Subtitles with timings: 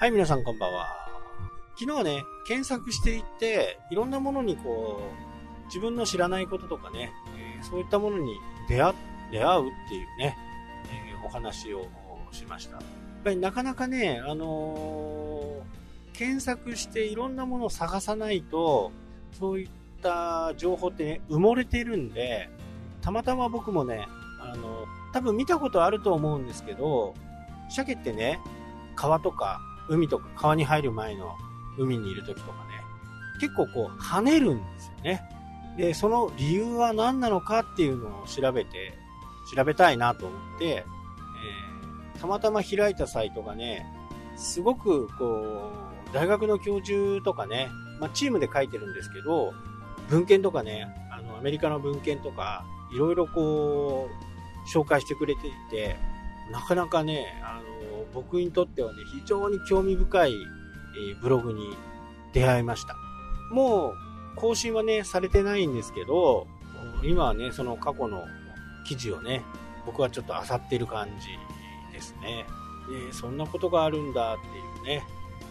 [0.00, 0.86] はい、皆さんこんばんは。
[1.76, 5.00] 昨日はね、検索していって、いろんなものにこ
[5.64, 8.38] う、自分の知らないこととかね、えー、そういったものに
[8.68, 8.94] 出会
[9.32, 10.36] 出会うっていうね、
[11.12, 11.88] えー、お話を
[12.30, 12.76] しました。
[12.76, 12.84] やっ
[13.24, 18.92] ぱりなかなかね、あのー、検索していろんなものを探さないと、
[19.32, 19.68] そういっ
[20.00, 22.48] た情報ってね、埋もれてるんで、
[23.00, 24.06] たまたま僕もね、
[24.40, 27.14] あの、多分見たことあると思うんですけど、
[27.68, 28.38] 鮭ってね、
[28.94, 31.36] 川とか海とか川に入る前の
[31.78, 32.82] 海にいる時とかね、
[33.40, 35.22] 結構こう跳ねるんですよね。
[35.76, 38.94] で、その理由は何なのかっていうのを調べて、
[39.54, 43.86] 調べたいなと思って、えー、たまたま開いたサイトがね、
[44.36, 45.70] すごくこ
[46.10, 47.68] う、大学の教授とかね、
[48.00, 49.52] まあ、チームで書いてるんですけど、
[50.08, 55.96] 文献とかね、あの、アメリカの文献とか、いろいろこう、紹介してくれていて、
[56.50, 57.77] なかなかね、あの、
[58.12, 61.76] 僕にとってはね、非常に興味深い、えブログに
[62.32, 62.96] 出会いました。
[63.50, 63.94] もう、
[64.36, 66.46] 更新はね、されてないんですけど、
[67.02, 68.24] 今はね、その過去の
[68.86, 69.44] 記事をね、
[69.86, 71.28] 僕はちょっと漁ってる感じ
[71.92, 72.46] ですね。
[72.88, 75.04] で、そんなことがあるんだっていうね、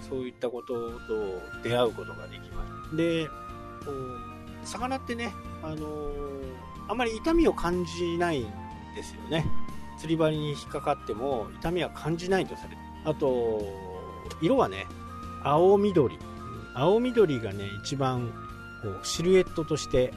[0.10, 2.96] そういったことと出会うことができます。
[2.96, 3.28] で、
[4.64, 5.32] 魚ってね、
[5.64, 6.18] あのー、
[6.90, 8.48] あまり痛みを感じないん
[8.96, 9.46] ですよね。
[10.00, 13.62] 釣り針に引っかかっても痛みは感じないとされてあと
[14.42, 14.86] 色はね
[15.44, 16.18] 青緑。
[16.74, 18.32] 青緑がね一番
[18.84, 20.14] こうシルエットとして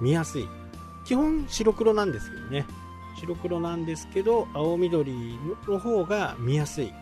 [0.00, 0.48] 見やすい。
[1.04, 2.66] 基本白黒なんですけどね。
[3.18, 6.92] 白黒なんですけど青緑の方が見やすい、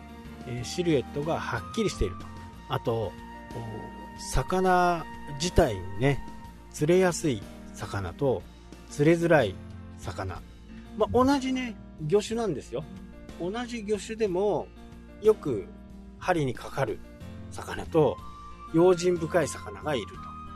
[0.63, 2.25] シルエットがはっきりしていると。
[2.69, 3.11] あと
[4.33, 5.05] 魚
[5.35, 6.19] 自体にね
[6.71, 7.41] 釣れやすい
[7.73, 8.41] 魚と
[8.89, 9.53] 釣れづらい
[9.99, 10.41] 魚、
[10.97, 12.83] まあ、同じね魚種なんですよ。
[13.39, 14.67] 同じ魚種でも、
[15.21, 15.67] よく
[16.19, 16.99] 針にかかる
[17.51, 18.17] 魚と、
[18.73, 20.13] 用心深い魚がいると。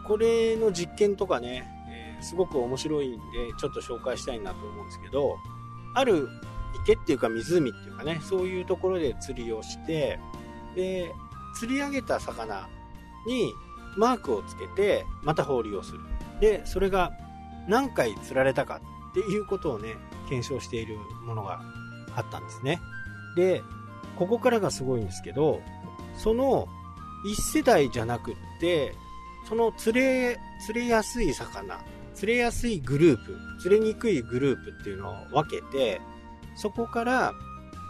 [0.07, 3.17] これの実験とかね、えー、すごく面白いんで、
[3.57, 5.37] ちょっと紹介したいなと思うんですけど、
[5.93, 6.27] ある
[6.83, 10.19] 池っていうか湖っていうかね、そういうところで釣りをして、
[10.75, 11.11] で、
[11.55, 12.67] 釣り上げた魚
[13.27, 13.53] に
[13.97, 15.99] マークをつけて、また放流をする。
[16.39, 17.11] で、それが
[17.67, 19.95] 何回釣られたかっていうことをね、
[20.27, 21.61] 検証しているものが
[22.15, 22.81] あったんですね。
[23.35, 23.61] で、
[24.17, 25.61] ここからがすごいんですけど、
[26.17, 26.67] その
[27.25, 28.93] 1世代じゃなくって、
[29.47, 31.79] その釣れ、釣れやすい魚、
[32.13, 36.01] 釣れやすいグループ、釣れにくいグループっていうのを分けて、
[36.55, 37.33] そこから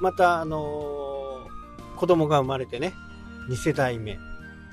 [0.02, 2.94] またあのー、子供が生まれてね、
[3.50, 4.18] 2世代目、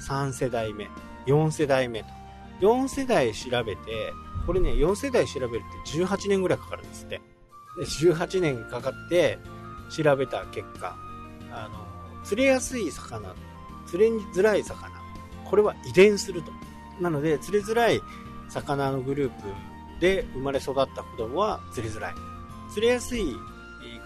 [0.01, 0.89] 3世代目、
[1.27, 2.19] 4世代目と。
[2.61, 4.13] 4世代調べて、
[4.49, 7.21] これね、4世代調べるって18年ぐらいかかるんですって。
[7.79, 9.39] で18年かかって
[9.91, 10.97] 調べた結果、
[11.53, 13.35] あの、釣れやすい魚、
[13.87, 14.91] 釣れづらい魚、
[15.45, 16.51] これは遺伝すると。
[16.99, 18.01] なので、釣れづらい
[18.49, 19.43] 魚のグループ
[20.01, 22.15] で生まれ育った子供は釣れづらい。
[22.73, 23.37] 釣れやすい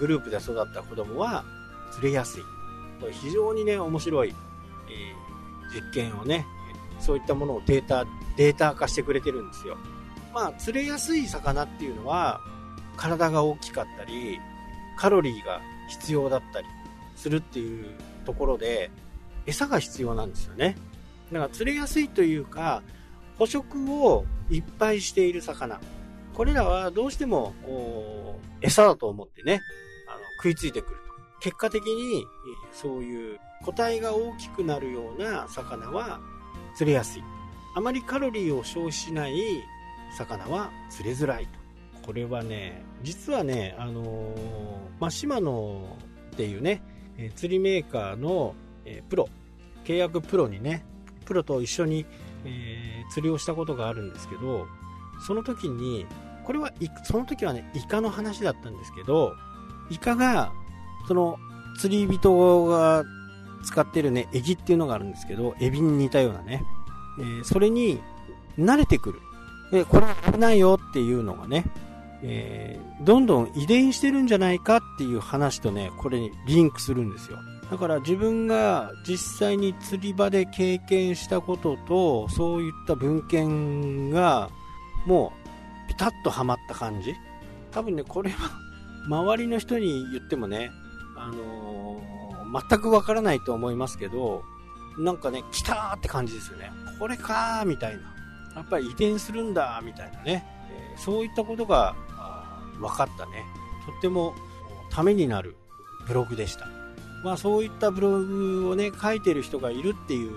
[0.00, 1.44] グループで育った子供は
[1.92, 2.42] 釣れやすい。
[2.98, 4.34] これ非常にね、面白い、
[4.90, 5.14] え、
[5.72, 6.44] 実験をね、
[6.98, 8.04] そういったものをデータ、
[8.36, 9.78] データ化してくれてるんですよ。
[10.32, 12.40] まあ、釣れやすい魚っていうのは、
[12.96, 14.38] 体が大きかったり、
[14.96, 16.66] カロリーが必要だったり
[17.16, 17.94] するっていう
[18.24, 18.90] ところで、
[19.46, 20.76] 餌が必要なんですよね。
[21.32, 22.82] だから釣れやすいというか、
[23.38, 25.80] 捕食をいっぱいしている魚。
[26.34, 29.60] これらはどうしてもこう餌だと思ってね、
[30.08, 31.02] あの食いついてくると。
[31.40, 32.24] 結果的に
[32.72, 36.20] そういう個体が大きくなるような魚は
[36.76, 37.22] 釣れやすい。
[37.74, 39.34] あまりカロリーを消費しない
[40.16, 41.62] 魚は釣れづらいと。
[42.06, 44.36] これはね、実はね、あのー、
[45.00, 45.82] まあ、島野
[46.32, 46.82] っていうね、
[47.36, 49.28] 釣りメーカーの、えー、プロ、
[49.84, 50.84] 契約プロにね、
[51.24, 52.06] プロと一緒に、
[52.44, 54.66] え釣りをしたことがあるんですけど、
[55.24, 56.06] その時に、
[56.44, 56.72] これは、
[57.04, 59.34] その時はね、イカの話だったんですけど、
[59.90, 60.52] イカが、
[61.06, 61.38] その、
[61.78, 63.04] 釣り人が
[63.64, 66.64] 使ってるね、エギっていうのがあるんですけど、エビに似たようなね、
[67.20, 68.00] えそれに
[68.58, 69.20] 慣れてくる。
[69.72, 71.64] で、これは危ないよっていうのがね、
[72.22, 77.38] えー、どんどん遺伝してるんじゃないかっていう話とね、これにリンクするんですよ。
[77.70, 84.50] だから自分が実際に釣り場で経験したことと、そういった文献が、
[85.06, 85.32] も
[85.86, 87.14] う、ピタッとはまった感じ。
[87.70, 88.50] 多分ね、これは、
[89.06, 90.70] 周りの人に言ってもね、
[91.16, 94.42] あのー、全くわからないと思いますけど、
[94.98, 96.70] なんかね、来たーって感じですよね。
[96.98, 98.21] これかーみたいな。
[98.54, 100.44] やっぱり遺伝するんだみたいなね。
[100.94, 101.94] え、そういったことが
[102.78, 103.44] 分かったね。
[103.86, 104.34] とっても
[104.90, 105.56] ためになる
[106.06, 106.68] ブログでした。
[107.24, 110.32] まあそういったブログをね、書いてる人がいるっていう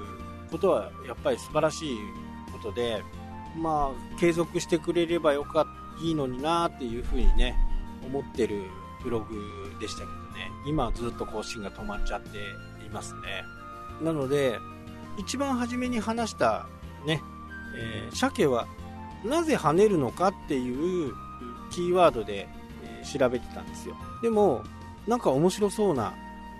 [0.51, 1.97] ことはやっぱり素晴らしい
[2.51, 3.03] ことで、
[3.57, 7.57] まあ継続してくれればよかった、いいのになっていうふうにね、
[8.05, 8.63] 思ってる
[9.01, 9.35] ブログ
[9.79, 12.37] でしたけどね、今はずっと更新が止まっちゃって
[12.85, 13.43] いますね。
[14.01, 14.59] なので、
[15.17, 16.67] 一番初めに話した
[17.05, 17.21] ね、
[17.75, 18.67] えー、鮭は
[19.23, 21.13] なぜ跳ねるのかっていう
[21.71, 22.47] キーワードで、
[22.83, 23.95] えー、調べてたんですよ。
[24.21, 24.63] でも、
[25.07, 26.13] なんか面白そうな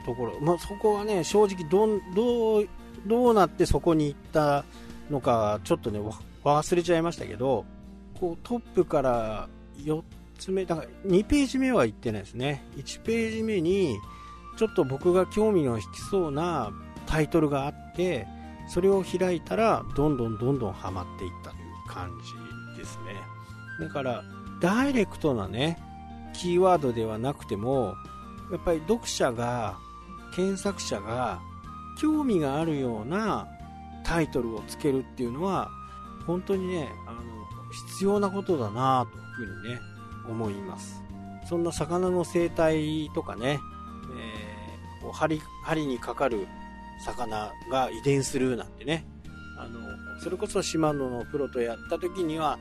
[0.06, 2.68] ところ、まあ、そこはね、正直どどう、
[3.06, 4.66] どうなってそこに行った
[5.10, 6.00] のか、ちょっとね、
[6.44, 7.66] 忘れちゃいましたけど、
[8.20, 10.02] こうトップから4
[10.38, 12.64] つ目、だから2ページ目は行ってないですね。
[12.78, 13.98] 1ページ目に、
[14.58, 16.72] ちょっと僕が興味の引きそうな
[17.06, 18.28] タイトルがあって、
[18.68, 22.12] それを開いたら、どんどんどんどんハマっていったという感
[22.76, 23.16] じですね。
[23.80, 24.24] だから、
[24.60, 25.78] ダイレクトなね、
[26.34, 27.96] キーワードではなくても、
[28.52, 29.78] やっぱり読者が
[30.36, 31.40] 検索者が
[31.98, 33.48] 興味があるような
[34.04, 35.72] タイトルをつけるっていうのは
[36.28, 37.22] 本当にねあの
[37.90, 39.80] 必要なことだなというふうにね
[40.30, 41.02] 思います
[41.50, 43.60] そんな魚の生態とかね、
[45.02, 46.48] えー、針針にかかる
[47.04, 49.06] 魚が遺伝するなんてね
[49.58, 49.80] あの
[50.22, 52.60] それこそシマノのプロとやった時には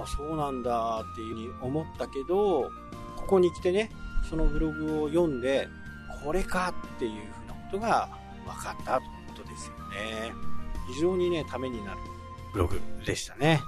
[0.00, 2.70] ああそうなんだっていうふうに思ったけど
[3.16, 3.90] ここに来てね
[4.28, 5.68] そのブログを読んで
[6.24, 8.08] これかっていうふうなことが
[8.46, 10.48] 分かったということですよね。
[10.88, 11.98] 非常にね、ためになる
[12.52, 13.60] ブログでしたね。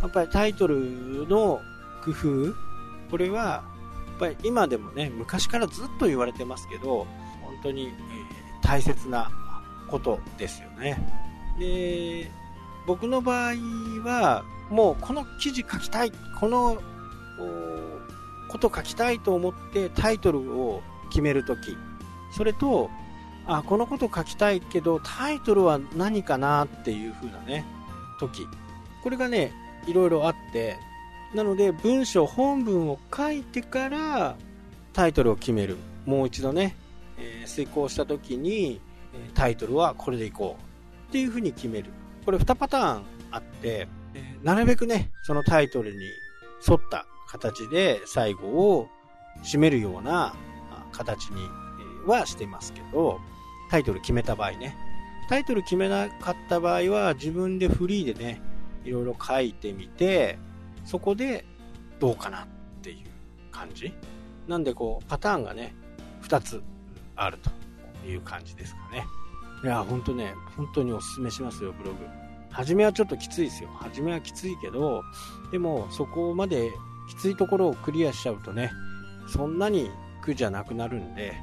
[0.00, 1.60] やっぱりタイトルの
[2.04, 2.54] 工夫、
[3.10, 3.62] これは、や
[4.16, 7.06] っぱり今でもね、昔からずっと言われてますけど、
[7.42, 7.92] 本当に、えー、
[8.62, 9.30] 大切な
[9.90, 10.98] ことですよね。
[11.58, 12.30] で、
[12.86, 13.54] 僕の場合
[14.04, 16.80] は、もうこの記事書きたい、この
[18.48, 21.76] こと書きたいと思ってタイトルを決めるとき、
[22.36, 22.90] それと、
[23.46, 27.64] あ、このこと書きたいけど、タイトルは何かなっていう風なね、
[28.18, 28.46] 時。
[29.02, 29.52] これがね、
[29.86, 30.76] いろいろあって、
[31.34, 34.36] なので文章、本文を書いてから
[34.92, 35.76] タイトルを決める。
[36.06, 36.76] もう一度ね、
[37.18, 38.80] えー、遂行した時に、
[39.34, 41.90] タイトルはこれでいこうっていう風に決める。
[42.24, 46.04] これ2パターンあって、え、なるべくね、そのタイトルに
[46.68, 48.88] 沿った形で最後を
[49.42, 50.34] 締めるような
[50.92, 51.48] 形に
[52.06, 53.20] はしてますけど、
[53.70, 54.76] タイトル決めた場合ね。
[55.28, 58.42] タイトル決めなかった場合は自分でフリーでね、
[58.84, 60.38] いろいろ書いてみて、
[60.84, 61.44] そこで
[62.00, 62.46] どうかなっ
[62.82, 62.96] ていう
[63.52, 63.92] 感じ。
[64.48, 65.74] なんでこう、パターンがね、
[66.22, 66.62] 2つ
[67.14, 67.50] あると
[68.06, 69.06] いう感じですかね。
[69.62, 72.06] いや、ほんとね、本当におすすめしますよ、ブログ。
[72.50, 73.70] 初めはちょっときついですよ。
[73.74, 75.02] 初めはきついけど、
[75.52, 76.72] でもそこまで
[77.08, 78.70] きついところをクリアしちゃうとね、
[79.28, 79.90] そんなに
[80.22, 81.34] 苦じゃなくなるんで、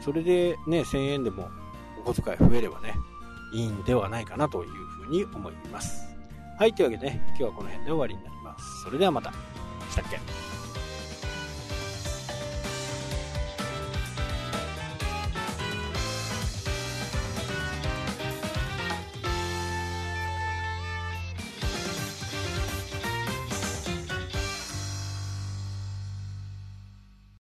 [0.00, 1.48] それでね、1000円でも
[2.04, 2.94] お小遣い増えればね、
[3.52, 6.06] いいんではないかなというふうに思います。
[6.58, 8.82] はい、というわけでね、今日はこの辺で終わりになります。
[8.84, 9.32] それではまた。
[9.90, 10.53] したっけ？